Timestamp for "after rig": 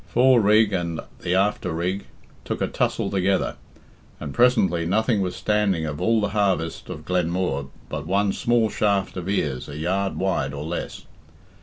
1.35-2.05